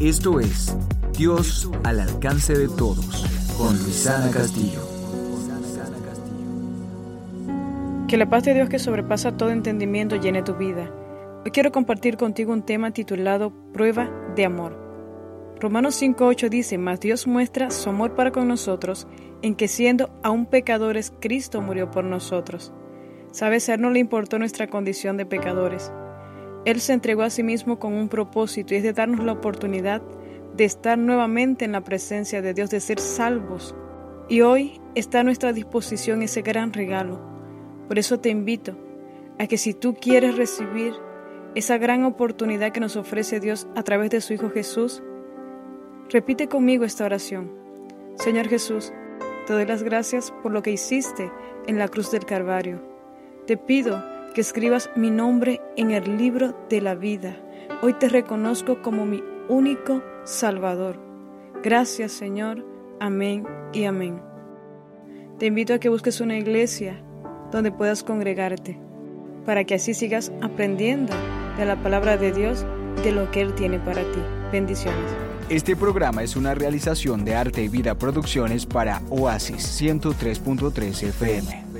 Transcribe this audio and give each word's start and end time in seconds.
Esto 0.00 0.40
es 0.40 0.74
Dios 1.12 1.70
al 1.84 2.00
alcance 2.00 2.56
de 2.56 2.68
todos 2.68 3.22
con 3.58 3.76
Luisana 3.82 4.30
Castillo. 4.30 4.80
Que 8.08 8.16
la 8.16 8.30
paz 8.30 8.44
de 8.44 8.54
Dios 8.54 8.70
que 8.70 8.78
sobrepasa 8.78 9.36
todo 9.36 9.50
entendimiento 9.50 10.16
llene 10.16 10.42
tu 10.42 10.54
vida. 10.54 10.90
Hoy 11.44 11.50
quiero 11.50 11.70
compartir 11.70 12.16
contigo 12.16 12.54
un 12.54 12.62
tema 12.62 12.92
titulado 12.92 13.52
Prueba 13.74 14.08
de 14.34 14.46
Amor. 14.46 14.74
Romanos 15.60 16.00
5.8 16.00 16.48
dice, 16.48 16.78
Mas 16.78 17.00
Dios 17.00 17.26
muestra 17.26 17.70
su 17.70 17.90
amor 17.90 18.14
para 18.14 18.32
con 18.32 18.48
nosotros 18.48 19.06
en 19.42 19.54
que 19.54 19.68
siendo 19.68 20.18
aún 20.22 20.46
pecadores, 20.46 21.12
Cristo 21.20 21.60
murió 21.60 21.90
por 21.90 22.04
nosotros. 22.04 22.72
Sabe 23.32 23.60
ser 23.60 23.78
no 23.78 23.90
le 23.90 23.98
importó 23.98 24.38
nuestra 24.38 24.66
condición 24.68 25.18
de 25.18 25.26
pecadores. 25.26 25.92
Él 26.64 26.80
se 26.80 26.92
entregó 26.92 27.22
a 27.22 27.30
sí 27.30 27.42
mismo 27.42 27.78
con 27.78 27.94
un 27.94 28.08
propósito 28.08 28.74
y 28.74 28.78
es 28.78 28.82
de 28.82 28.92
darnos 28.92 29.24
la 29.24 29.32
oportunidad 29.32 30.02
de 30.56 30.64
estar 30.64 30.98
nuevamente 30.98 31.64
en 31.64 31.72
la 31.72 31.82
presencia 31.82 32.42
de 32.42 32.52
Dios, 32.52 32.70
de 32.70 32.80
ser 32.80 33.00
salvos. 33.00 33.74
Y 34.28 34.42
hoy 34.42 34.80
está 34.94 35.20
a 35.20 35.24
nuestra 35.24 35.52
disposición 35.52 36.22
ese 36.22 36.42
gran 36.42 36.72
regalo. 36.72 37.20
Por 37.88 37.98
eso 37.98 38.20
te 38.20 38.28
invito 38.28 38.76
a 39.38 39.46
que 39.46 39.56
si 39.56 39.74
tú 39.74 39.94
quieres 39.94 40.36
recibir 40.36 40.92
esa 41.54 41.78
gran 41.78 42.04
oportunidad 42.04 42.72
que 42.72 42.80
nos 42.80 42.96
ofrece 42.96 43.40
Dios 43.40 43.66
a 43.74 43.82
través 43.82 44.10
de 44.10 44.20
su 44.20 44.34
Hijo 44.34 44.50
Jesús, 44.50 45.02
repite 46.10 46.46
conmigo 46.46 46.84
esta 46.84 47.06
oración. 47.06 47.52
Señor 48.16 48.48
Jesús, 48.48 48.92
te 49.46 49.54
doy 49.54 49.64
las 49.64 49.82
gracias 49.82 50.32
por 50.42 50.52
lo 50.52 50.62
que 50.62 50.72
hiciste 50.72 51.32
en 51.66 51.78
la 51.78 51.88
cruz 51.88 52.10
del 52.10 52.26
Calvario. 52.26 52.82
Te 53.46 53.56
pido 53.56 54.04
que 54.34 54.40
escribas 54.40 54.90
mi 54.96 55.10
nombre 55.10 55.60
en 55.76 55.90
el 55.90 56.16
libro 56.16 56.56
de 56.68 56.80
la 56.80 56.94
vida. 56.94 57.36
Hoy 57.82 57.94
te 57.94 58.08
reconozco 58.08 58.82
como 58.82 59.06
mi 59.06 59.22
único 59.48 60.02
Salvador. 60.24 60.98
Gracias 61.62 62.12
Señor. 62.12 62.64
Amén 63.00 63.46
y 63.72 63.84
amén. 63.84 64.22
Te 65.38 65.46
invito 65.46 65.74
a 65.74 65.78
que 65.78 65.88
busques 65.88 66.20
una 66.20 66.36
iglesia 66.36 67.02
donde 67.50 67.72
puedas 67.72 68.04
congregarte, 68.04 68.78
para 69.46 69.64
que 69.64 69.74
así 69.74 69.94
sigas 69.94 70.30
aprendiendo 70.42 71.12
de 71.56 71.64
la 71.64 71.82
palabra 71.82 72.16
de 72.16 72.30
Dios, 72.30 72.64
de 73.02 73.12
lo 73.12 73.30
que 73.30 73.40
Él 73.40 73.54
tiene 73.54 73.78
para 73.78 74.02
ti. 74.02 74.20
Bendiciones. 74.52 75.10
Este 75.48 75.74
programa 75.74 76.22
es 76.22 76.36
una 76.36 76.54
realización 76.54 77.24
de 77.24 77.34
Arte 77.34 77.62
y 77.64 77.68
Vida 77.68 77.96
Producciones 77.96 78.66
para 78.66 79.02
Oasis 79.10 79.80
103.3 79.80 81.08
FM. 81.08 81.79